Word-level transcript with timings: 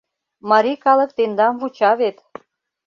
Марий 0.49 0.79
калык 0.85 1.11
тендам 1.17 1.53
вуча 1.61 1.91
вет. 1.99 2.17